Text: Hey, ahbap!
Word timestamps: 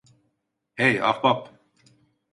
Hey, 0.79 0.99
ahbap! 1.09 1.41